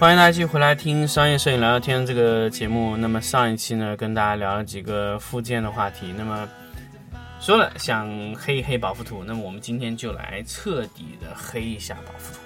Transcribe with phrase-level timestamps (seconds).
[0.00, 2.96] 欢迎大家继续回来听商业摄影聊聊天这个节目。
[2.96, 6.10] 那么上一期呢，跟大家聊了几个附件的话题。
[6.16, 6.48] 那么
[7.38, 12.40] 说了想黑一黑保护图，那么我们今天就来彻底的黑一下保护图。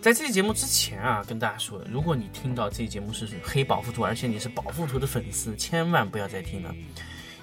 [0.00, 6.74] 在这期节目之前啊，跟大家说，如果你听到这期节目是黑保护图，而且你是保护图的粉丝，千万不要再听了，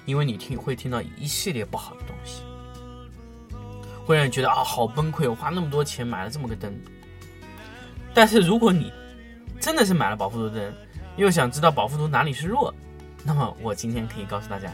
[0.06, 2.42] 因为你听会听到一系列不好的东西，
[4.04, 6.74] 会让你觉得啊好崩溃，我花那么多钱买了这么个灯。
[8.14, 8.92] 但是如果你
[9.60, 10.72] 真的是买了保护图灯，
[11.16, 12.74] 又想知道保护图哪里是弱，
[13.24, 14.72] 那么我今天可以告诉大家。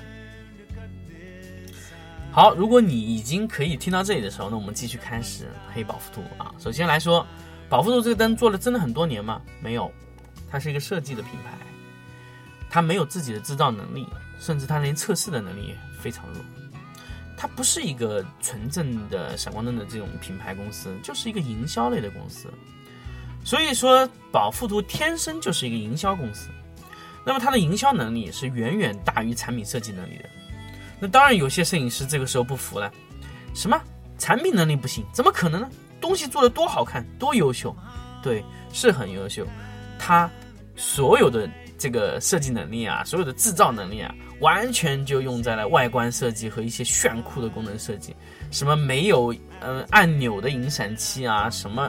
[2.31, 6.55] 好，如果你已经可以听到这里的时候，那我们继续开始黑保护图啊。
[6.59, 7.27] 首先来说，
[7.69, 9.41] 保护图这个灯做了真的很多年吗？
[9.61, 9.91] 没有，
[10.51, 11.57] 它是一个设计的品牌，
[12.69, 14.07] 它没有自己的制造能力，
[14.39, 16.43] 甚至它连测试的能力也非常弱。
[17.39, 22.53] 它不是一个纯正的闪光灯的这种品牌公司，就是一个营销类的公司。
[23.47, 26.49] 所以说，宝富图天生就是一个营销公司，
[27.25, 30.29] 那么它的营销能力是远远大于产品设计能力的。
[30.99, 32.91] 那当然，有些摄影师这个时候不服了，
[33.55, 33.81] 什么
[34.19, 35.05] 产品能力不行？
[35.13, 35.71] 怎么可能呢？
[36.01, 37.75] 东西做的多好看，多优秀，
[38.21, 39.47] 对，是很优秀。
[39.97, 40.29] 它
[40.75, 48.13] 所有的这个设计能力啊，所有的制造能力啊，完全就用在了外观设计和一些炫酷的功能设计，
[48.51, 51.89] 什么没有嗯、按钮的引闪器啊，什么。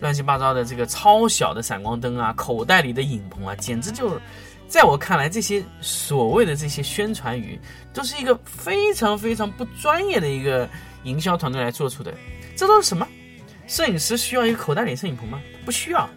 [0.00, 4.20] 乱七八糟的这个超小的闪光灯啊，口袋里的影棚啊，简直就是，
[4.68, 7.58] 在我看来，这些所谓的这些宣传语，
[7.92, 10.68] 都是一个非常非常不专业的一个
[11.04, 12.12] 营销团队来做出的。
[12.56, 13.06] 这都是什么？
[13.66, 15.40] 摄影师需要一个口袋里摄影棚吗？
[15.64, 16.08] 不需要，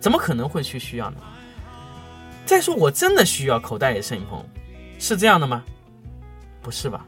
[0.00, 1.18] 怎么可能会去需要呢？
[2.44, 4.44] 再说，我真的需要口袋里摄影棚，
[4.98, 5.62] 是这样的吗？
[6.60, 7.06] 不是吧？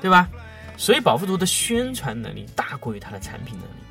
[0.00, 0.28] 对吧？
[0.76, 3.89] 所以，宝富图的宣传能力大过于它的产品能力。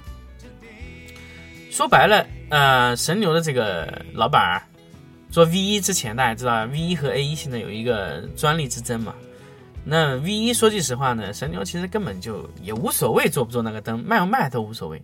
[1.70, 4.62] 说白了，呃，神牛的这个老板
[5.30, 9.14] 做 V 一之前，大家知道 V 一和 A 一现在有一个专利之争嘛。
[9.86, 15.02] 那 V 一说句实话呢，神牛其实根本就也无所谓做不做那个灯，卖不卖都无所谓。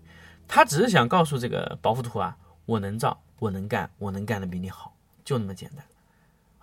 [0.48, 4.92] 他只是想告诉这个保护图啊，我能造，我能干，我能干的比你好，
[5.24, 5.86] 就那么简单。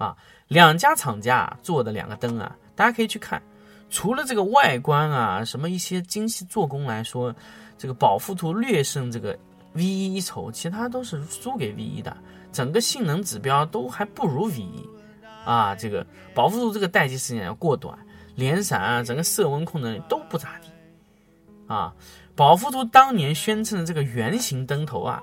[0.09, 0.17] 啊，
[0.49, 3.41] 两家厂家做的两个灯啊，大家可以去看，
[3.89, 7.35] 除了这个外观啊，什么一些精细做工来说，
[7.79, 9.39] 这个保护图略胜这个。
[9.75, 12.17] V 一一筹，其他都是输给 V 一的，
[12.53, 14.89] 整个性能指标都还不如 V 一
[15.45, 15.75] 啊。
[15.75, 17.99] 这个保护图这个待机时间要过短，
[18.35, 20.69] 连闪啊，整个色温控能力都不咋地
[21.67, 21.95] 啊。
[22.35, 25.23] 保护图当年宣称的这个圆形灯头啊，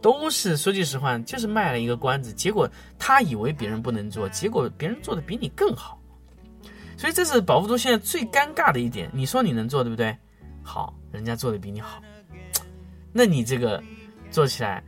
[0.00, 5.98] 都是说句实话，就是卖了一个关子，结果他以为别人不能做，结果别人做的比你更好。
[6.96, 9.10] 所以这是保护图现在最尴尬的一点。
[9.12, 10.16] 你说你能做，对不对？
[10.62, 12.00] 好，人家做的比你好。
[13.12, 13.82] 那你这个
[14.30, 14.82] 做起来，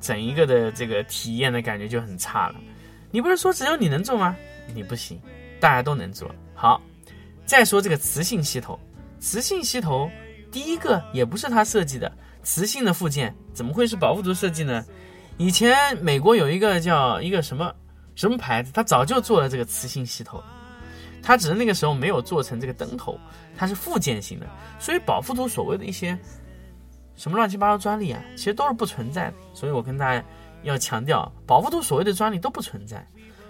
[0.00, 2.56] 整一个的这个体验的感觉就很差了。
[3.10, 4.36] 你不是说只有你能做吗？
[4.74, 5.20] 你不行，
[5.58, 6.80] 大家都能做好。
[7.44, 8.78] 再说这个磁性吸头，
[9.18, 10.08] 磁性吸头
[10.52, 14.84] 第一个也不是他设计的，磁性的附件怎么会是保护图设计呢？
[15.38, 17.74] 以前美国有一个叫一个什么
[18.14, 20.40] 什么牌子，他早就做了这个磁性吸头，
[21.22, 23.18] 他只是那个时候没有做成这个灯头，
[23.56, 24.46] 它是附件型的，
[24.78, 26.16] 所以保护图所谓的一些。
[27.20, 29.34] 什么乱七八糟专利啊，其实都是不存在的。
[29.52, 30.24] 所以我跟大家
[30.62, 33.06] 要强调，保护图所谓的专利都不存在，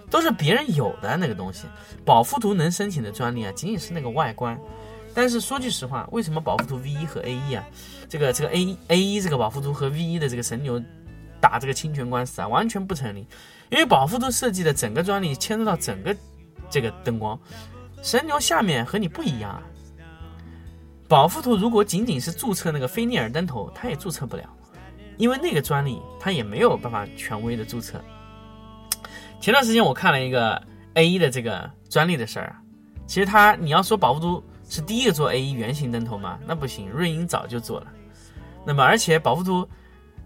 [0.09, 1.67] 都是别人有的那个东西。
[2.03, 4.59] 保护图能申请的专利啊，仅仅是那个外观。
[5.13, 7.63] 但是说句实话，为什么保护图 V 一和 A 一啊，
[8.09, 10.77] 这个这个 A A 一这个保护图和 V 一的这个神牛
[11.39, 13.25] 打这个侵权官司啊，完全不成立。
[13.69, 16.13] 因为保护图设计的整个专利牵涉到整个
[16.69, 17.39] 这个灯光，
[18.03, 19.63] 神牛下面和你不一样啊。
[21.11, 24.43] 保护图如果仅仅是注册那个菲涅尔灯头，它也注册不了，
[25.17, 28.01] 因为那个专利它也没有办法权威的注册。
[29.41, 30.63] 前段时间我看了一个
[30.93, 32.61] A 一的这个专利的事儿啊，
[33.07, 36.39] 其实它你要说保护图是第一个做 A 一圆形灯头吗？
[36.47, 37.87] 那不行，瑞英早就做了。
[38.65, 39.67] 那么而且保护图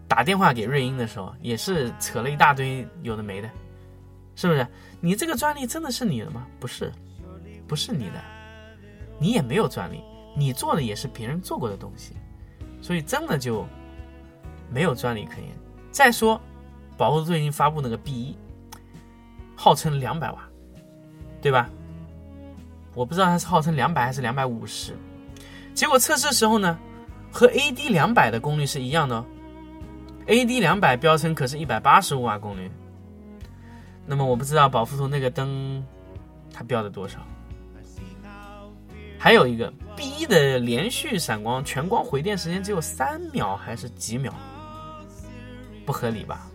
[0.08, 3.50] 打电话给瑞英的时候，也是扯了一大堆有的没的，
[4.36, 4.68] 是不是？
[5.02, 6.46] 你这个专利真的是你的吗？
[6.60, 6.94] 不是，
[7.68, 8.24] 不是你的，
[9.18, 10.00] 你也没有专利。
[10.36, 12.14] 你做的也是别人做过的东西，
[12.82, 13.66] 所以真的就
[14.70, 15.50] 没有专利可言。
[15.92, 16.40] 再说，
[16.98, 18.38] 保护最近发布那个 B 一，
[19.56, 20.48] 号称两百瓦，
[21.42, 21.70] 对吧？
[22.94, 24.94] 我不知道它是号称两百还是两百五十。
[25.74, 26.78] 结果测试时候呢，
[27.31, 29.26] 和 AD 两百的功率是一样的、哦、
[30.28, 32.72] ，AD 两百标称可是一百八十五瓦功率。
[34.06, 35.86] 那么我不知道宝富图那个灯
[36.54, 37.20] 它标的多少。
[39.18, 44.33] 还有一个 B 的连续闪光全光回电时间只有三秒还是几秒？
[45.86, 46.47] 不合理吧？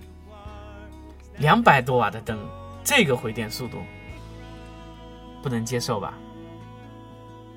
[1.39, 2.39] 两百多瓦的灯，
[2.85, 3.79] 这个回电速度
[5.43, 6.15] 不能接受吧？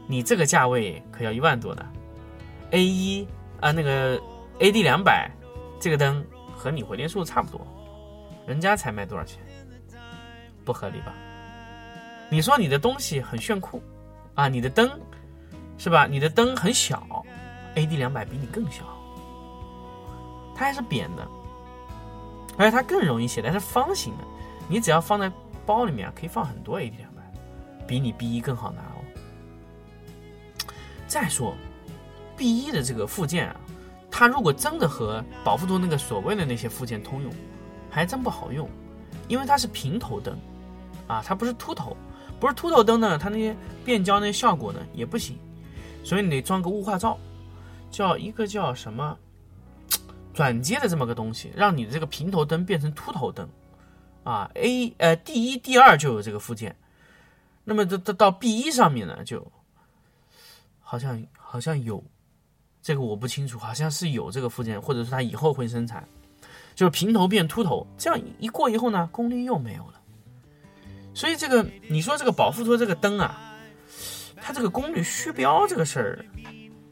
[0.08, 1.86] 你这个价位可要一万多的
[2.72, 3.28] ，A 一
[3.60, 4.18] 啊那个
[4.60, 5.30] AD 两百
[5.80, 6.26] 这个灯
[6.56, 7.66] 和你回电速度差不多，
[8.46, 9.40] 人家才卖多少钱？
[10.64, 11.14] 不合理吧？
[12.30, 13.82] 你说你的东西很炫酷
[14.36, 14.90] 啊，你的灯
[15.78, 16.08] 是吧？
[16.10, 17.24] 你的灯很小
[17.76, 18.84] ，AD 两百比你更小，
[20.56, 21.28] 它还是扁的。
[22.56, 24.24] 而且它更容易携带，是方形的，
[24.68, 25.32] 你只要放在
[25.66, 27.24] 包里面，可以放很多 AD 两百，
[27.88, 29.02] 比你 B 一更好拿哦。
[31.08, 31.56] 再说
[32.38, 33.56] B 一的这个附件啊，
[34.12, 37.34] 它如果真的和宝富图那个所谓的那些附件通用，
[37.90, 38.70] 还真不好用，
[39.28, 40.38] 因为它是平头灯
[41.08, 41.98] 啊，它不是秃头，
[42.40, 45.38] 不是秃头灯呢，它那些变焦那些效果呢也不行，
[46.04, 47.18] 所以你得装个雾化罩，
[47.90, 49.18] 叫一个叫什么？
[50.34, 53.48] 转接的这么个东西，让你的这个平头灯变成秃头灯，
[54.24, 56.76] 啊，A 呃 D 一 D 二就有这个附件，
[57.64, 59.46] 那么到到到 B 一上面呢，就
[60.80, 62.04] 好像好像有，
[62.82, 66.04] 这个我不清楚，好像是有这个附件，或者说它以后会生产，
[66.74, 70.02] 就是平头变秃头，这样一过以后呢，功率又没有了，
[71.14, 73.53] 所以这个你说这个宝富托这个灯啊，
[74.46, 76.26] 它这个功率虚标这个事儿，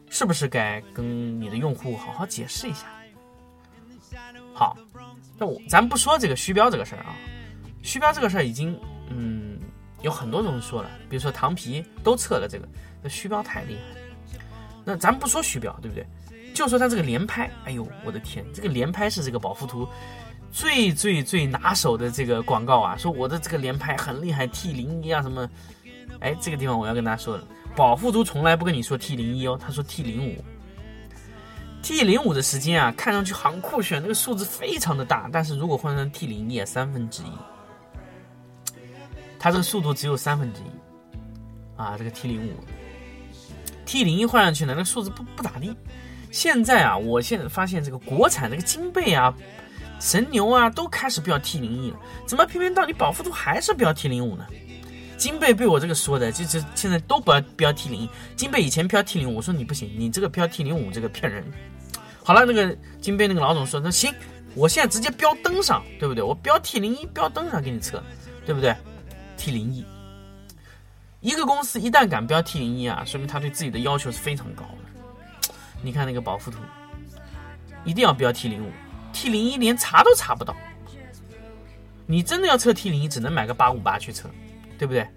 [0.10, 2.88] 是不是该跟你的用户好好解释一下？
[4.54, 4.78] 好，
[5.38, 7.14] 那我咱不说这个虚标这个事儿啊，
[7.82, 9.60] 虚标这个事儿已经嗯
[10.02, 12.66] 有很多种说了，比如说唐皮都测了这个，
[13.04, 13.82] 那虚标太厉害。
[14.86, 16.08] 那咱不说虚标，对不对？
[16.54, 19.88] 就说它这个连拍，哎呦我的天，这个连拍是这个宝富图
[20.52, 25.50] 最最最拿手的这个广告啊，说我的这个连拍很厉害，T 零一啊什么，
[26.20, 27.44] 哎这个地方我要跟大家说了，
[27.76, 30.44] 宝富图从来不跟你说 T 零一哦，他说 T 零五。
[31.82, 37.32] T 零五的时间啊，看上去很酷炫，那个数字非常的大，但是如果换成 T 零一，三分之一，
[39.40, 42.52] 它这个速度只有三分之一，啊，这个 T 零五
[43.84, 45.76] ，T 零一换上去呢，那数字不不咋地。
[46.30, 49.34] 现在啊，我现在发现这个国产这个金贝啊、
[50.00, 54.46] 神牛啊，都开始标 T 零一了，怎么偏偏到你宝富图还是标 T 零五呢？
[55.22, 61.46] 金贝被我这个说的，就是现在都不要标 T 零一，金贝以前标 T 零五，我说你不行，你这个标 T 零五这个骗人。
[62.24, 64.12] 好了，那个金贝那个老总说，那行，
[64.56, 66.24] 我现在直接标灯上，对不对？
[66.24, 68.04] 我标 T 零一，标灯上给你测，
[68.48, 68.76] 对不对
[69.38, 69.86] ？T 零一，
[71.20, 75.54] 一个公司一旦敢标 T 零一啊，说明他对自己的要求是非常高的。
[75.84, 76.58] 你看那个宝富图，
[77.86, 78.72] 一定要标 T 零五
[79.14, 80.56] ，T 零一连查都查不到。
[82.08, 84.28] 你真的要测 T 零一，只能买个八五八去测，
[84.82, 85.08] 对不对？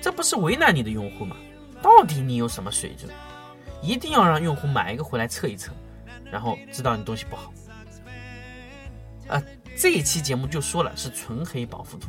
[0.00, 1.34] 这不是为难你的用户吗？
[1.82, 3.12] 到底你有什么水准？
[3.82, 5.72] 一定要让用户买一个回来测一测。
[6.30, 7.52] 然后知道你东西不好，
[9.28, 9.42] 啊，
[9.76, 12.08] 这一期节目就说了是纯黑保护图，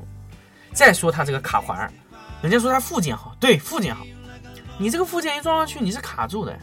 [0.74, 1.92] 再说它这个卡环，
[2.42, 4.04] 人家说它附件好，对，附件好，
[4.80, 6.58] 你这个附件一装上去你是卡住的，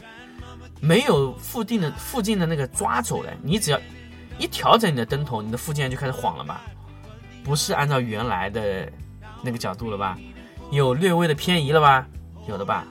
[0.81, 3.79] 没有附近的附近的那个抓走的，你只要
[4.37, 6.61] 一调整你的灯头，你的附件就开始晃了吧，
[7.41, 8.91] 不是按照原来的
[9.45, 10.19] 那个角度了吧，
[10.71, 12.05] 有略微的偏移了吧，
[12.49, 12.85] 有的吧，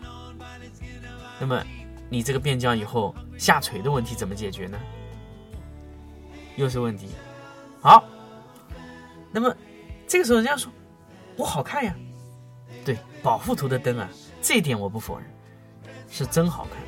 [1.40, 1.60] 那么
[2.08, 3.14] 你这个变焦以后。
[3.36, 4.78] 下垂的问题怎么解决呢？
[6.54, 7.08] 又是问题。
[7.80, 8.04] 好，
[9.32, 9.54] 那么
[10.06, 10.72] 这个时候人家说，
[11.36, 11.92] 我好看呀。
[12.84, 14.08] 对，保护图的灯啊，
[14.40, 15.26] 这一点我不否认，
[16.08, 16.80] 是真好看，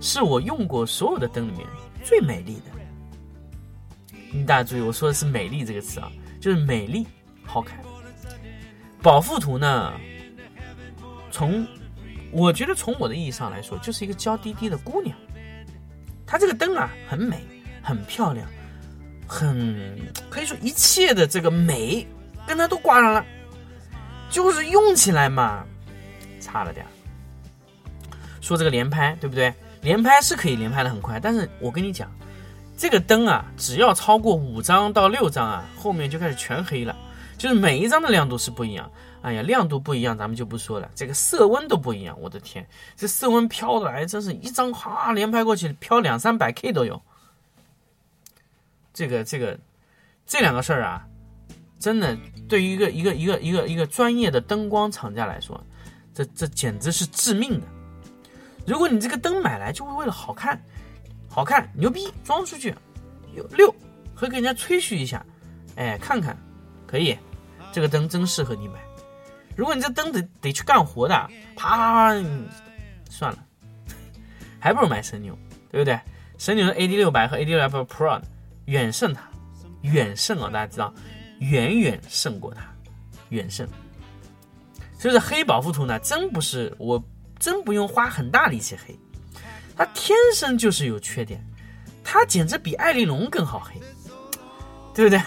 [0.00, 1.66] 是我用过所有的灯里面
[2.04, 4.46] 最美丽的。
[4.46, 6.10] 大家注意，我说的是“美丽”这个词啊，
[6.40, 7.04] 就是美丽、
[7.44, 7.76] 好看。
[9.02, 9.92] 保护图呢，
[11.30, 11.66] 从
[12.30, 15.16] 我觉得从我的意义上来说，就是一个娇滴滴的姑娘。
[16.26, 17.40] 它这个灯啊，很美，
[17.82, 18.46] 很漂亮，
[19.26, 22.06] 很可以说一切的这个美
[22.46, 23.24] 跟它都挂上了，
[24.30, 25.64] 就是用起来嘛，
[26.40, 26.86] 差了点
[28.40, 29.52] 说这个连拍对不对？
[29.82, 32.10] 连拍是可以连拍的很快，但是我跟你讲，
[32.76, 36.94] 这个灯啊，只要超过五张到六张啊，后面就开始全黑了，
[37.40, 38.92] 就是每一张的亮度是不一样。
[39.22, 40.90] 哎呀，亮度不一样，咱们就不说了。
[40.94, 47.00] 这个色温都不一样，我的天，这色温飘的来，真是一张哈连拍过去，飘两三百 K 都有。
[48.92, 49.58] 这个这个
[50.26, 51.06] 这两个事儿啊，
[51.78, 52.14] 真的
[52.46, 55.58] 对于一个一个一个一个一个专业的灯光厂家来说，
[56.12, 57.66] 这这简直是致命的。
[58.66, 60.62] 如果你这个灯买来就会为了好看，
[61.26, 62.74] 好看牛逼装出去，
[63.34, 63.74] 有六
[64.14, 65.24] 和给人家吹嘘一下，
[65.76, 66.36] 哎，看看
[66.86, 67.16] 可以，
[67.72, 68.80] 这个灯真适合你买。
[69.56, 72.12] 如果你这灯得得去干活的，啪，
[73.10, 73.38] 算了，
[74.58, 75.36] 还不如买神牛，
[75.70, 75.98] 对不对？
[76.38, 78.20] 神牛的 AD 六百和 AD 六百 Pro
[78.64, 79.22] 远胜它，
[79.82, 80.48] 远胜啊！
[80.50, 80.94] 大家知道，
[81.40, 82.62] 远远胜过它，
[83.28, 83.68] 远胜。
[84.98, 87.02] 所以说黑保护图呢，真不是我
[87.38, 88.98] 真不用花很大力气黑，
[89.76, 91.44] 它天生就是有缺点，
[92.02, 93.78] 它简直比艾丽龙更好黑，
[94.94, 95.20] 对不对？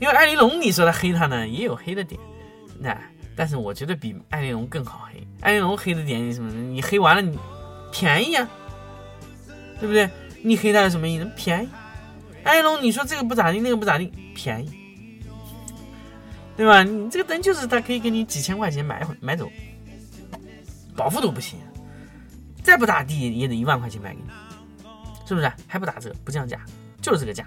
[0.00, 2.20] 因为艾丽龙你说它黑它呢，也有黑的点，
[2.78, 2.96] 那
[3.34, 5.26] 但是我觉得比艾丽龙更好黑。
[5.40, 6.52] 艾丽龙黑的点是什么？
[6.52, 7.38] 你黑完了你
[7.92, 8.48] 便宜啊，
[9.80, 10.08] 对不对？
[10.42, 11.30] 你黑它有什么意思？
[11.36, 11.68] 便宜。
[12.44, 14.70] 艾丽龙你说这个不咋地，那个不咋地，便宜。
[16.56, 16.82] 对吧？
[16.82, 19.50] 你这个灯就是它可以给你几千块钱买回买走，
[20.96, 21.58] 保护都不行，
[22.62, 24.30] 再不咋地也得一万块钱卖给你，
[25.26, 25.52] 是不是？
[25.66, 26.58] 还不打折，不降价，
[27.02, 27.44] 就是这个价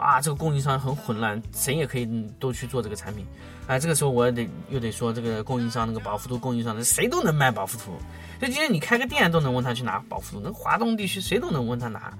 [0.00, 0.20] 啊！
[0.20, 2.06] 这个供应商很混乱，谁也可以
[2.38, 3.26] 都去做这个产品。
[3.66, 7.92] 哎，这个时候我得又得说这个供应商，那个保护图供应商，谁都能卖保护图。
[8.40, 12.12] 就今天你开个店都能问他去拿保护图，那华东地区谁都能问他拿，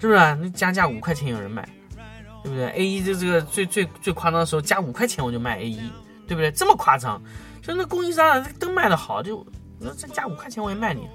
[0.00, 0.18] 是不是？
[0.18, 1.68] 那加价五块钱有人买。
[2.42, 5.80] 对不对？A 一就这个最最最夸张的时候，加五块钱我就卖 A 一，
[6.28, 6.48] 对不对？
[6.52, 7.20] 这么夸张，
[7.60, 9.44] 就那供应商这灯卖的好，就
[9.80, 11.08] 那这加五块钱我也卖你，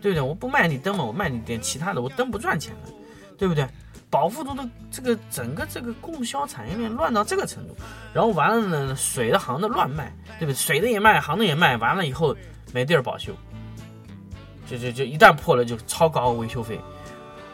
[0.00, 0.22] 对不对？
[0.22, 2.92] 我不卖你灯嘛，我卖你点其他的，我灯不赚钱的，
[3.36, 3.68] 对不对？
[4.10, 7.76] 保护都的这个整个这个供销产业链乱到这个程度，
[8.12, 10.54] 然后完了呢，水的行的乱卖，对不对？
[10.54, 12.34] 水的也卖，行的也卖，完了以后
[12.72, 13.32] 没地儿保修，
[14.66, 16.80] 就就就一旦破了就超高维修费，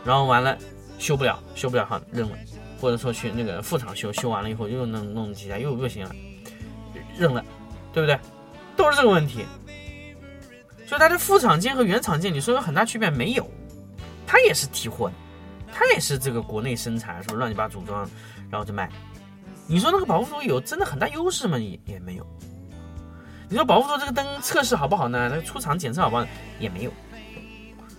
[0.05, 0.57] 然后完了
[0.99, 2.37] 修不了，修不了哈扔了。
[2.81, 6.15] 或者说去那个副厂修，修完了以后又弄弄几下又不行了，
[7.17, 7.43] 扔了，
[7.95, 8.19] 对不对？
[8.77, 9.47] 都是这个问题。
[10.87, 13.51] 所以它的副厂件和原厂件，你说有很大区别没有？
[14.27, 15.15] 它也是提货的，
[15.77, 18.09] 它也是这个国内生产，是不是乱七八组装，
[18.49, 18.89] 然后就卖。
[19.67, 21.59] 你说那个保护图有真的很大优势吗？
[21.59, 22.27] 也也没有。
[23.49, 25.29] 你说保护图这个灯测试好不好呢？
[25.29, 26.25] 那个出厂检测好不好？
[26.61, 26.93] 也没有。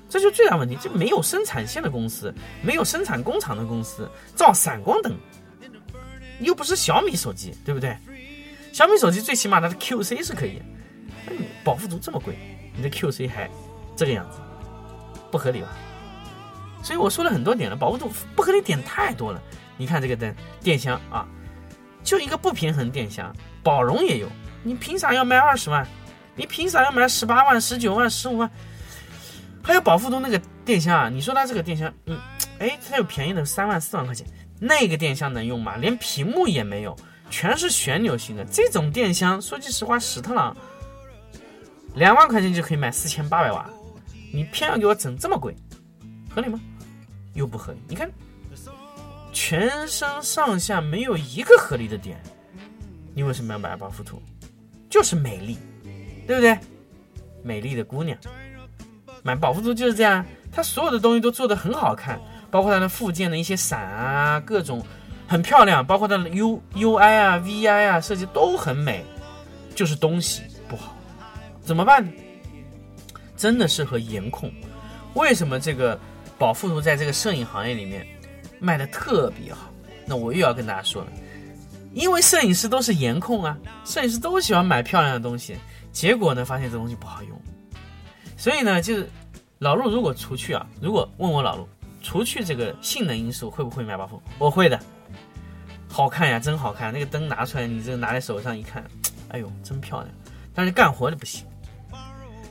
[0.08, 5.13] 这就最大问题，就没有生产线的公司，没有生产工厂的公司造闪光灯，
[6.39, 7.98] 又不是小米手机，对不对？
[8.72, 10.62] 小米手机最起码它的 QC 是可以，
[11.25, 12.38] 那保护图这么贵，
[12.77, 13.50] 你的 QC 还
[13.96, 14.39] 这个样子，
[15.32, 15.67] 不合理吧？
[16.86, 19.42] 所以我说了很多点了，保护度不合理点太多了。
[19.75, 21.25] 你看这个灯，电箱啊，
[22.04, 24.30] 就一个不平衡电箱，宝荣也有，
[24.62, 25.86] 你凭啥要卖二十万？
[26.36, 28.48] 你凭啥要卖十八万、十九万、十五万？
[29.63, 32.20] 还有保护图那个电箱啊，你说它这个电箱，嗯，
[32.60, 34.27] 哎，它有便宜的三万四万块钱，
[34.60, 35.77] 那个电箱能用吗？
[35.77, 36.96] 连屏幕也没有，
[37.32, 40.56] 全是旋钮型的，这种电箱说句实话，史特朗
[41.96, 43.68] 两万块钱就可以买四千八百瓦，
[44.32, 45.56] 你偏要给我整这么贵，
[46.30, 46.62] 合理吗？
[47.36, 47.80] 又不合理。
[47.88, 48.10] 你看，
[49.32, 52.20] 全身上下没有一个合理的点，
[53.13, 54.20] 你为什么要买保护图？
[54.89, 55.60] 就是美丽，
[56.25, 56.58] 对不对？
[57.44, 58.18] 美丽的姑娘。
[59.22, 64.86] 买保护图就是这样，它所有的东西都做得很好看，包括它的附件的一些伞啊，各种
[65.27, 69.04] 很漂亮，包括它的 U U I 啊 V I 啊设计都很美，
[69.75, 70.96] 就是东西不好，
[71.62, 72.08] 怎么办？
[73.36, 74.50] 真的适合颜控。
[75.15, 76.00] 为什么这个
[76.38, 78.06] 保护图在这个摄影行业里面
[78.60, 79.72] 卖的特别好？
[80.06, 81.12] 那我又要跟大家说了，
[81.94, 85.56] 因为摄影师都是颜控啊，摄影师都喜欢买漂亮的东西，
[85.92, 87.42] 结果呢，发现这东西不好用。
[88.38, 89.10] 所以呢，就是
[89.60, 91.68] 老陆如果除去啊，如果问我老陆，
[92.01, 94.22] 除去这个性能因素，会不会买宝富？
[94.38, 94.80] 我会的，
[95.88, 96.94] 好看呀，真好看。
[96.94, 98.84] 那个灯拿出来，你这个拿在手上一看，
[99.30, 100.13] 哎呦，真漂亮。
[100.54, 101.46] 但是干活的不行，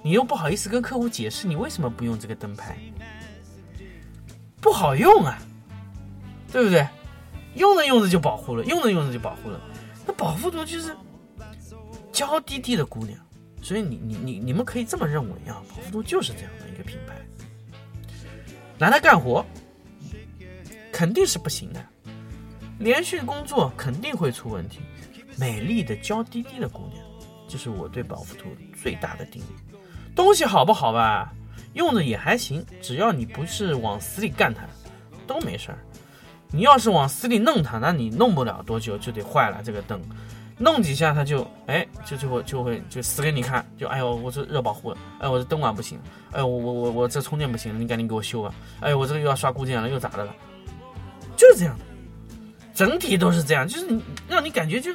[0.02, 2.76] 你又不好意思跟客户解释你为什么不用这个灯牌，
[4.64, 5.38] 不好用啊，
[6.50, 6.88] 对不对？
[7.54, 9.60] 用着用着就保护了，用着用着就保护了。
[10.06, 10.96] 那保护图就是
[12.10, 13.18] 娇滴滴的姑娘。
[13.62, 17.14] 所以你你你你们可以这么认为啊，保护图就是这样的一个品牌，
[18.78, 19.44] 拿它干活
[20.90, 21.84] 肯定是不行的，
[22.78, 24.80] 连续工作肯定会出问题。
[25.36, 27.04] 美丽的娇滴滴的姑娘，
[27.48, 28.48] 就是我对保护图
[28.82, 29.74] 最大的定义。
[30.16, 31.34] 东西好不好吧，
[31.74, 34.62] 用着也还行，只要你不是往死里干它，
[35.26, 35.78] 都没事儿。
[36.50, 40.00] 你要是往死里弄它，那你弄不了多久就得坏了这个灯。
[40.56, 45.98] 弄几下它就哎，就就会就会就死给你看，就哎呦，我这热保护了，哎，我这灯管不行，
[46.30, 50.32] 哎，我我我我这充电不行，你赶紧给我修啊，哎，我这个又要刷固件了，又咋的了？
[51.36, 51.84] 就是这样的，
[52.72, 54.92] 整体都是这样，就是你让你感觉就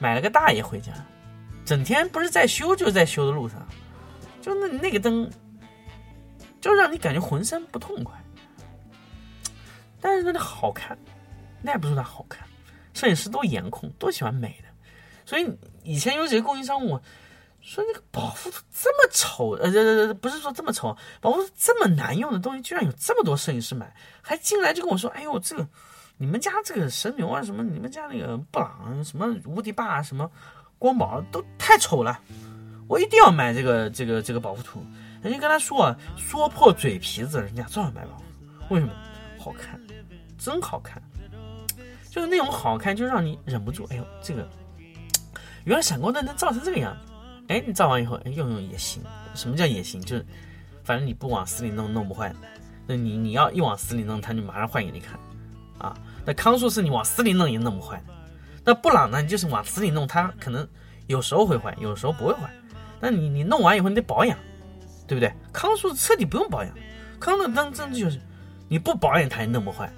[0.00, 0.92] 买了个大爷回家，
[1.64, 3.64] 整天不是在修就是在修的路上，
[4.40, 5.30] 就那那个灯，
[6.62, 8.18] 就让你感觉浑身不痛快。
[10.00, 10.96] 但是那个好看，
[11.60, 12.48] 那也不住它好看，
[12.94, 14.68] 摄影师都颜控，都喜欢美的，
[15.26, 15.46] 所以
[15.82, 17.02] 以前有几个供应商问我。
[17.64, 25.64] 说那个保护图这么丑，呃，这这不是说这么丑，保护图这么难用的东西，居然有这么多摄影师买，还进来就跟我说，哎呦，这个
[26.16, 30.28] 你们家这个神牛啊，什么你们家那个布朗，什么无敌霸，什么
[30.76, 32.18] 光宝都太丑了，
[32.88, 34.84] 我一定要买这个这个这个保护图。
[35.22, 38.22] 人家跟他说啊，说破嘴皮子，人家照样买保护
[38.68, 38.74] 图。
[38.74, 38.92] 为什么？
[39.38, 39.80] 好看，
[40.38, 41.02] 真好看，
[42.10, 44.48] 就是那种好看，就让你忍不住，哎呦，这个
[45.64, 47.12] 原来闪光灯能照成这个样子。
[47.48, 49.02] 哎，你照完以后，哎，用用也行。
[49.34, 50.00] 什么叫也行？
[50.00, 50.26] 就是，
[50.84, 52.32] 反正你不往死里弄，弄不坏。
[52.86, 55.18] 那你你要一往死里弄，它就马上坏给你看。
[55.78, 58.02] 啊，那康素是你往死里弄也弄不坏。
[58.64, 59.20] 那布朗呢？
[59.20, 60.66] 你就是往死里弄，它可能
[61.08, 62.48] 有时候会坏，有时候不会坏。
[63.00, 64.38] 那你你弄完以后你得保养，
[65.12, 65.30] 对不对？
[65.52, 66.72] 康素彻底不用保养，
[67.20, 68.18] 康的灯真的就是
[68.66, 69.92] 你不保养它也弄不坏，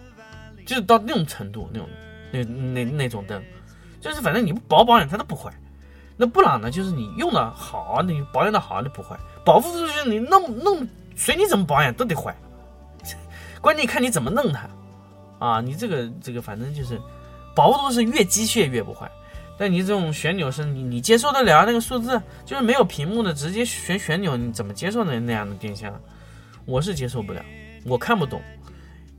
[0.66, 1.88] 就是到那种程度，那种
[2.32, 3.40] 那那那种灯，
[4.00, 5.52] 就是反正你不保保养它都不坏。
[6.16, 6.68] 那布朗呢？
[6.68, 9.16] 就是你用的好，你保养的好，你不坏。
[9.44, 12.34] 保护就是你弄弄，随你怎么保养都得坏。
[13.62, 14.68] 关键看你怎么弄它
[15.38, 15.60] 啊！
[15.60, 17.00] 你这个这个，反正就是
[17.54, 19.08] 保护都是越机械越不坏。
[19.56, 25.94] 但你这种旋钮是你你接受得了那个数字，就是没有屏幕的直接旋旋钮，你怎么接受那那样的电箱？
[26.64, 27.44] 我是接受不了，
[27.84, 28.42] 我看不懂，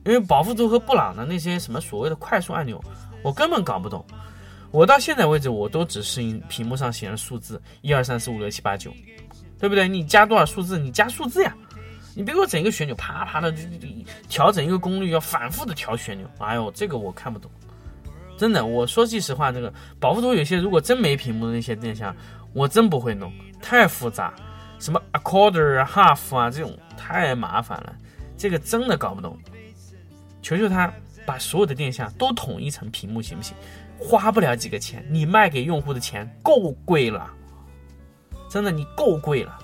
[0.06, 2.84] 因为保护图和布朗的那些什么所谓的快速按钮，
[3.22, 4.06] 我根本搞不懂。
[4.72, 8.92] 我到现在为止，我都只适应屏幕上显示数字一二三四五六七八九，
[9.58, 9.88] 对不对？
[9.88, 11.56] 你加多少数字，你加数字呀！
[12.14, 13.60] 你别给我整一个旋钮，啪啪的就
[14.28, 16.28] 调整一个功率，要反复的调旋钮。
[16.40, 17.50] 哎呦，这个我看不懂，
[18.38, 18.66] 真的。
[18.66, 22.16] 我说句实话，这个保护图有些如果真没屏幕的那些电箱，
[22.54, 24.34] 我真不会弄，太复杂，
[24.80, 27.96] 什么 a quarter、half 啊这种太麻烦了，
[28.38, 29.38] 这个真的搞不懂。
[30.42, 30.92] 求求他
[31.26, 33.56] 把所有的电箱都统一成屏幕，行不行？
[33.98, 37.32] 花不了几个钱，你卖给用户的钱够贵了，
[38.50, 39.58] 真的你够贵了，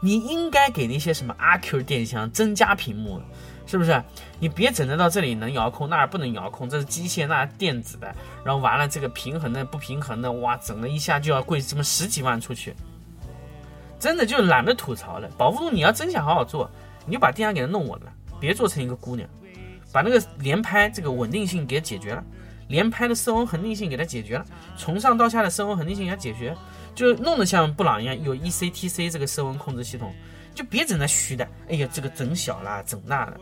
[0.00, 3.22] 你应该给那些什么阿 Q 电箱增加屏幕，
[3.64, 4.02] 是不是？
[4.42, 8.12] 你别整的到这里能遥控，那儿不能遥控，这是机械，那电子的，
[8.44, 12.74] 然后完了这个平衡的不平衡的，哇，整了一下就要贵这么十几万出去，
[14.00, 15.30] 真的就懒得吐槽了。
[15.38, 16.68] 保护图你要真想好好做，
[17.06, 19.28] 你就把电压给它弄稳了，别做成一个姑娘，
[19.92, 22.24] 把那个连拍这个稳定性给解决了。
[22.66, 24.44] 连拍的色温恒定性给它解决了，
[24.76, 26.56] 从上到下的色温恒定性给它解决，
[26.96, 30.12] 就弄得像布朗一样有 ECTC 这个色温控制系统，
[30.52, 31.46] 就别整那虚的。
[31.68, 33.36] 哎呀，这个整小了，整大了，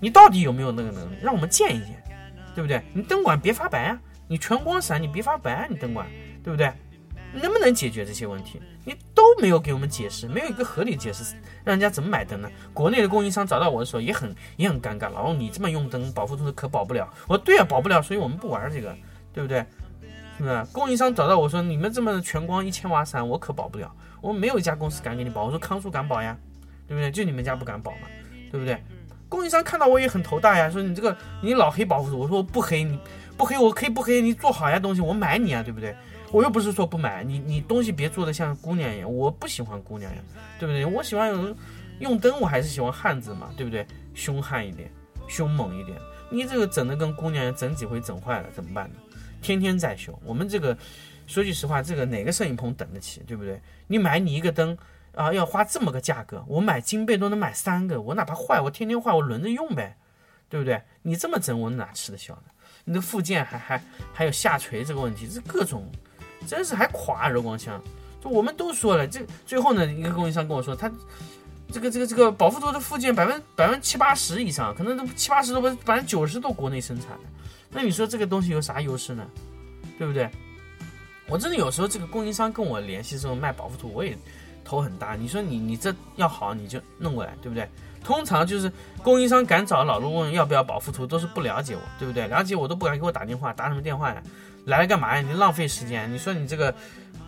[0.00, 1.16] 你到底有没有那个能力？
[1.22, 2.02] 让我们见一见，
[2.54, 2.82] 对不对？
[2.92, 6.06] 你灯管别发白啊，你全光闪你别发白啊，你灯管，
[6.42, 6.72] 对不对？
[7.42, 8.60] 能不能解决这些问题？
[8.84, 12.48] 你都没有给我们解释，没有一个合理解释，让人家怎么买灯呢？
[12.72, 17.08] 国内的供应商找到我的时候也很也很尴尬，老王你这么用灯，保护图可保不了。
[17.26, 18.94] 我说对啊，保不了，所以我们不玩这个，
[19.32, 19.64] 对不对？
[20.36, 20.64] 是不是？
[20.72, 23.92] 供应商找到我说你们这么全光一千瓦闪，我可保不了。
[24.20, 25.44] 我们没有一家公司敢给你保。
[25.44, 26.36] 我说康叔敢保呀，
[26.86, 27.10] 对不对？
[27.10, 28.08] 就你们家不敢保嘛，
[28.50, 28.80] 对不对？
[29.34, 32.16] 供应商看到我也很头大呀，说你这个你老黑保护。
[32.16, 32.96] 我说我不黑你，
[33.36, 35.92] 不黑我可以不黑你做好呀东西，我买你啊，对不对？
[36.30, 40.18] 我又不是说不买你，你东西别做的像姑娘一样，我不喜欢姑娘呀，
[40.60, 40.86] 对不对？
[40.86, 41.56] 我喜欢用
[41.98, 43.84] 用灯，我还是喜欢汉子嘛，对不对？
[44.14, 44.88] 凶悍一点，
[45.26, 45.98] 凶猛一点。
[46.30, 48.96] 你这个整的跟姑娘，整几回整坏了怎么办呢？
[49.42, 50.16] 天天在修。
[50.24, 50.76] 我们这个
[51.26, 53.60] 说句实话，这个哪个摄影棚等得起，对不对？
[53.88, 54.76] 你买你一个灯
[55.14, 59.96] 啊，要花这么个价格，我买金贝都能买三个，我哪怕坏，我天天坏，我轮着用呗，
[60.48, 60.82] 对不对？
[61.02, 62.42] 你这么整，我哪吃得消呢？
[62.84, 65.90] 你的附件还还还有下垂这个问题，这各种。
[66.46, 67.82] 真是还垮柔光箱，
[68.22, 70.92] 就我们都说了，这最后呢，一个供应商跟我说，他
[71.72, 77.24] 这个这个这个保护图的附件百分百分之七八十以上，可能都七八十都百分之九十都国内生产的，
[77.70, 79.26] 那你说这个东西有啥优势呢？
[79.96, 80.28] 对不对？
[81.28, 84.14] 我真的有时候这个供应商跟我联系的时候卖保护图，我也
[84.64, 85.14] 头很大。
[85.14, 87.68] 你说你你这要好你就弄过来，对不对？
[88.02, 88.70] 通常就是
[89.02, 92.26] 供应商敢找老陆问要不要保护图，都是不了解我，对不对？
[92.28, 94.22] 了解我都不敢给我打电话，打什么电话呀？
[94.66, 95.22] 来了干嘛呀？
[95.22, 96.12] 你浪费时间。
[96.12, 96.74] 你说你这个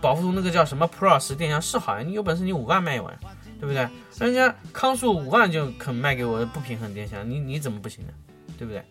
[0.01, 2.03] 保护图那个叫什么 Pro 十电箱是好呀？
[2.05, 3.19] 你有本事你五万卖我呀，
[3.59, 3.89] 对不对？
[4.19, 8.13] 人家康树五万就肯卖给我不平衡电箱，你你怎么不行呢？
[8.59, 8.83] 对不对？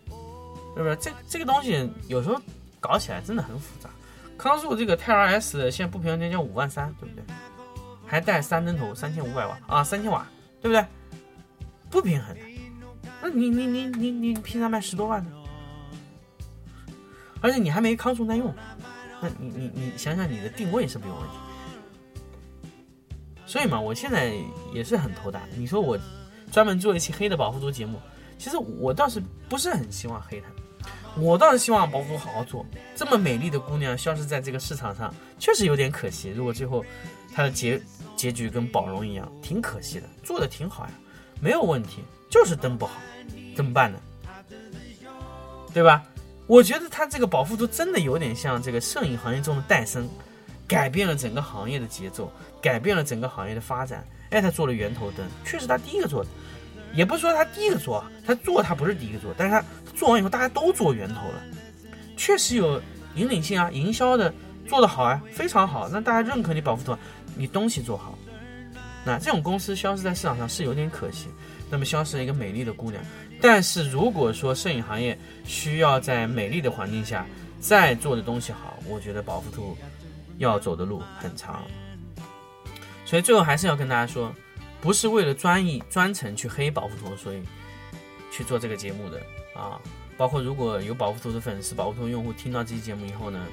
[0.76, 0.96] 是不是？
[0.96, 2.40] 这这个东西有时候
[2.80, 3.88] 搞起来真的很复杂。
[4.36, 7.24] 康树这个泰 R S 现在不平衡电箱五万三，对不对？
[8.06, 10.26] 还带三灯头，三千五百瓦啊，三千瓦，
[10.62, 10.86] 对不对？
[11.90, 12.40] 不平衡的。
[13.20, 15.30] 那你你你你你凭啥卖十多万呢？
[17.40, 18.54] 而且你还没康素耐用，
[19.20, 21.34] 那你你你想想你的定位是不是有问题？
[23.46, 24.32] 所以嘛，我现在
[24.72, 25.42] 也是很头大。
[25.56, 25.98] 你说我
[26.50, 28.00] 专门做一期黑的保护图节目，
[28.38, 30.48] 其实我倒是不是很希望黑他，
[31.18, 32.64] 我倒是希望保护图好好做。
[32.94, 36.30] 这么美丽的姑娘消失在这个市场上，确实有点可惜。
[36.30, 36.84] 如果最后
[37.34, 37.80] 她的结
[38.14, 40.06] 结局跟宝荣一样，挺可惜的。
[40.22, 40.92] 做的挺好呀，
[41.40, 43.00] 没有问题，就是灯不好，
[43.54, 43.98] 怎么办呢？
[45.72, 46.02] 对吧？
[46.46, 50.08] 我觉得他这个保护图真的有点像这个摄影行业中的诞生，
[50.66, 54.06] 改变了整个行业的节奏，改变了整个行业的发展。
[54.30, 56.30] 哎，他做了圆头灯，确实他第一个做的，
[56.94, 59.64] 也不是说他第一个做，他做他不是第一个做，但是他
[59.96, 61.42] 做完以后大家都做源头了，
[62.16, 62.80] 确实有
[63.14, 64.32] 引领性啊，营销的
[64.68, 66.96] 做得好啊，非常好，那大家认可你保护图，
[67.34, 68.16] 你东西做好，
[69.04, 71.28] 那这种公司消失在市场上是有点可惜。
[71.68, 73.02] 那么消失了一个美丽的姑娘，
[73.40, 77.26] 但是如果说摄影行业需要在美丽的环境下
[77.58, 79.76] 再做的东西好，我觉得保护图
[80.38, 81.64] 要走的路很长。
[83.04, 84.32] 所以最后还是要跟大家说，
[84.80, 87.42] 不是为了专意专程去黑保护图，所以
[88.30, 89.20] 去做这个节目的
[89.56, 89.80] 啊。
[90.16, 93.46] 包括如果有保护图的粉丝、保护图用户听到这期节目以后呢，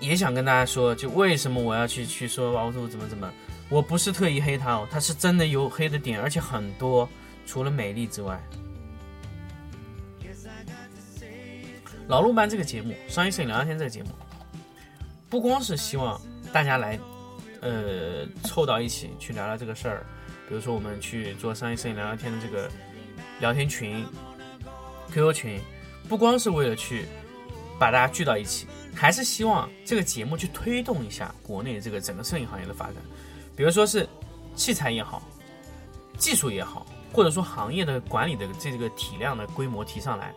[0.00, 3.32] 也想跟大家说，就为什么我要去去说保护图怎么怎么。
[3.68, 7.08] 我不是特意黑他哦，他是真的有黑的点，而且很多。
[7.46, 8.38] 除了美丽之外，
[12.06, 14.10] 老陆班这个节目《商业摄影聊聊天》这个节目，
[15.30, 16.20] 不光是希望
[16.52, 17.00] 大家来，
[17.62, 20.04] 呃，凑到一起去聊聊这个事儿，
[20.46, 22.70] 比如说我们去做商业摄影聊聊天的这个
[23.40, 24.04] 聊天群、
[25.12, 25.60] QQ 群，
[26.08, 27.06] 不光是为了去
[27.78, 32.96] 把大家聚到一起，还是希望这个节目去推动一下国内这个整个摄影行业的发展。
[33.56, 34.08] 比如说是
[34.54, 35.22] 器材也好，
[36.16, 40.34] 技术也好，或者说行业的管理的这个体量的规模提上来，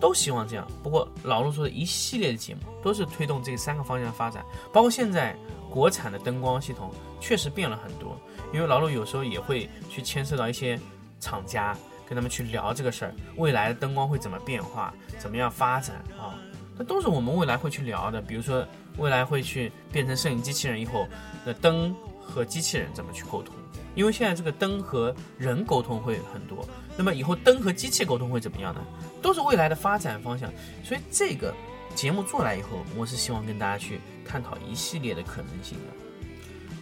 [0.00, 0.66] 都希望这样。
[0.82, 5.36] 不过老陆说的一系列的节目都是推动这三个方向的发展，包括现在
[5.70, 8.18] 国产的灯光系统确实变了很多。
[8.52, 10.78] 因为老陆有时候也会去牵涉到一些
[11.20, 11.76] 厂家，
[12.08, 16.38] 跟他们去聊这个事儿，未来的灯光会怎么变化，怎么样发展啊？
[16.78, 18.22] 那都是我们未来会去聊的。
[18.22, 18.66] 比如说
[18.96, 21.06] 未来会去变成摄影机器人以后，
[21.44, 21.94] 那灯。
[22.30, 23.54] 和机器人怎么去沟通？
[23.94, 28.84] 因为现在这个灯和人沟通会很多，那么以后灯和机器沟通会怎么样呢？
[29.22, 30.52] 都是未来的发展方向。
[30.84, 31.54] 所以这个
[31.94, 36.36] 节目做来以后，我是希望跟大家去探讨一系列的可能性的。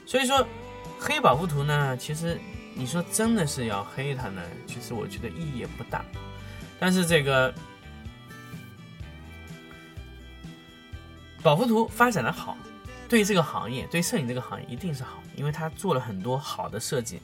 [0.04, 0.44] 所以说，
[0.98, 2.40] 黑保护图呢，其实
[2.76, 6.04] 你说真的是要黑它呢，其实我觉得意义也不大。
[6.78, 7.52] 但是这个
[11.42, 12.56] 宝富图发展的好。
[13.08, 17.20] 对这个行业，对摄影这个行业一定是好，因为他做了很多好的设计，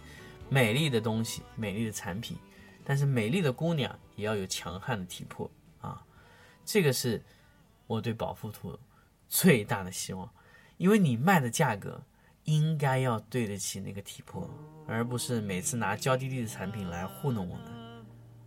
[0.49, 2.37] 美丽的东西，美丽的产品。
[2.85, 6.01] 但是美丽的姑娘也要有强悍的体魄啊，
[6.65, 7.21] 这个是
[7.89, 8.79] 我对宝富图
[9.29, 10.31] 最大的希望。
[10.77, 12.01] 因为你卖的价格
[12.45, 14.49] 应该要对得起那个体魄，
[14.87, 17.65] 而不是每次拿娇滴滴的产品来糊弄我们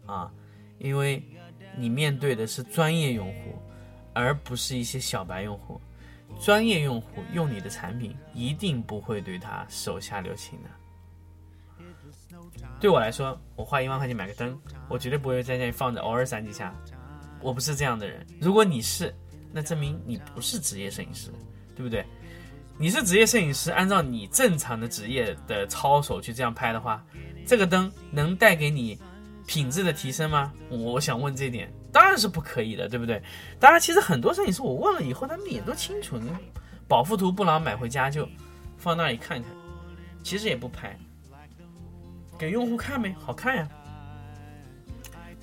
[0.05, 0.31] 啊。
[0.77, 1.23] 因为
[1.77, 3.57] 你面对的是专业用户，
[4.13, 5.79] 而不是一些小白用户。
[6.41, 10.69] 专业用户用你的产品，一定不会对他手下留情的。
[12.79, 16.75] 对我来说，我花一万块钱买个灯，我绝对不会在那里放着，偶尔闪几下。
[17.41, 18.25] 我不是这样的人。
[18.41, 19.13] 如果你是，
[19.53, 21.31] 那证明你不是职业摄影师，
[21.73, 22.05] 对不对？
[22.77, 27.01] 你是职业摄影师，按照你正常的职业的操守去这样拍的话，
[27.47, 28.99] 这个灯能带给你
[29.47, 30.51] 品质的提升吗？
[30.69, 31.71] 我想问这点。
[31.93, 33.23] 当然是不可以的，对不对？
[33.57, 36.19] 当然，其实很多摄影师我问了以后，他们也都清楚，
[36.89, 38.27] 保护图不老买回家就
[38.77, 39.49] 放那里看看，
[40.21, 40.99] 其实也不拍，
[42.37, 43.69] 给用户看呗，好看呀。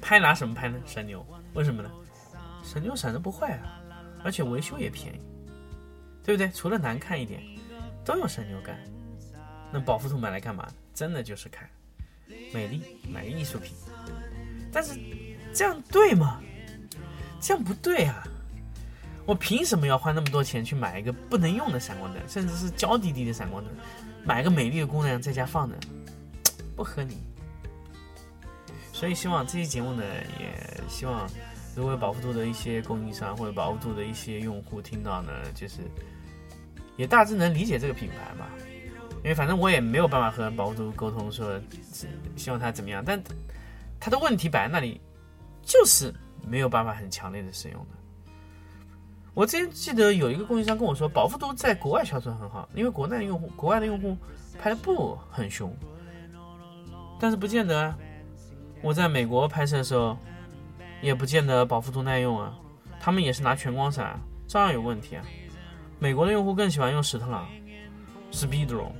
[0.03, 0.79] 拍拿什么拍呢？
[0.85, 1.27] 神牛？
[1.55, 1.91] 为什么呢？
[2.63, 3.81] 神牛闪着不坏啊，
[4.23, 5.21] 而且维修也便宜，
[6.25, 6.51] 对不对？
[6.51, 7.43] 除了难看一点，
[8.05, 8.79] 都有神牛干。
[9.73, 10.69] 那保护图买来干嘛？
[10.95, 11.69] 真的就是看
[12.53, 13.73] 美丽，买个艺术品。
[14.73, 14.99] 但是。
[15.55, 16.41] 这样对吗？
[17.39, 18.27] 这样不对啊！
[19.27, 23.71] 我凭什么要花那么多钱去买一个不能用的闪光灯，甚至是娇滴滴的闪光灯？
[24.25, 25.77] 买个美丽的姑娘在家放着，
[26.75, 27.19] 不合理。
[28.95, 30.03] 所以希望这期节目呢，
[30.41, 31.29] 也希望
[31.77, 35.83] 如果有保护度的一些供应商或者保护度的一些用户听到呢，就是
[36.97, 38.49] 也大致能理解这个品牌吧。
[39.23, 41.61] 因为反正我也没有办法和保护度沟通说
[42.37, 43.23] 希望他怎么样，但
[44.01, 45.01] 他的问题摆在那里。
[45.65, 46.13] 就是
[46.45, 47.97] 没有办法很强烈的使用的。
[49.33, 54.19] 我之前记得有一个供应商跟我说，保护图在国外销售很好，因为国内的用户、国外的用户
[54.59, 55.73] 拍的不很凶。
[57.21, 57.95] 但是不见得，
[58.83, 60.19] 我在美国拍摄的时候，
[61.01, 62.53] 也不见得保护图耐用啊。
[62.99, 65.25] 他们也是拿全光闪，照样有问题啊。
[66.03, 67.49] 美国的用户更喜欢用史特朗
[68.33, 68.91] ，Speedro，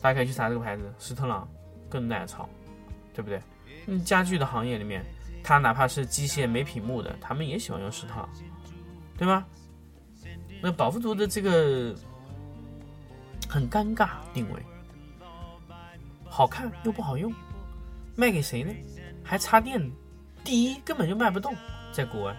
[0.00, 1.46] 大家可以去查这个牌子，史特朗
[1.86, 2.48] 更耐操，
[3.12, 3.38] 对不对？
[3.86, 5.04] 嗯，家具的行业里面，
[5.44, 8.28] 它哪怕是机械没屏幕的，他们也喜欢用史特朗，
[9.18, 9.44] 对吗？
[10.62, 11.94] 那宝富图的这个
[13.46, 14.62] 很尴尬定位，
[16.24, 17.30] 好看又不好用，
[18.16, 18.74] 卖给谁呢？
[19.22, 19.92] 还插电呢，
[20.42, 21.54] 第一根本就卖不动，
[21.92, 22.36] 在国外，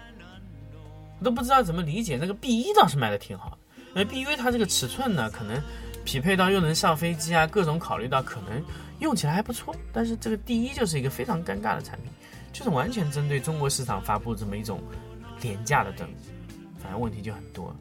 [1.20, 2.18] 我都不知道怎么理解。
[2.20, 3.56] 那个 B 一倒是卖的挺好，
[3.93, 5.62] 那 B 因为它这个尺寸呢，可能
[6.06, 8.63] 匹配到又能上飞机啊，各种考虑到可能
[8.99, 9.75] 用起来还不错。
[9.91, 12.12] 但是这个第一就是一个非常尴尬的产品，
[12.54, 14.82] 就是完全针对中国市场发布这么一种
[15.41, 16.08] 廉价的灯，
[16.82, 17.75] 反正问题就很多。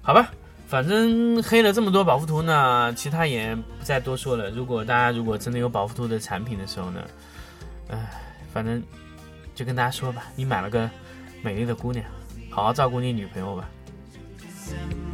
[0.00, 0.30] 好吧，
[0.66, 4.48] 反正黑了这么多保富图呢，其他也不再多说了。
[4.50, 7.04] 如果大家如果真的有保富图的产品的时候呢，
[7.88, 8.10] 唉，
[8.52, 8.82] 反正
[9.54, 10.88] 就跟大家说吧，你买了个
[11.42, 12.04] 美丽的姑娘，
[12.48, 13.68] 好好照顾你女朋友吧。
[14.70, 15.09] December.